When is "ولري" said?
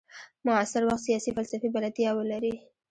2.13-2.53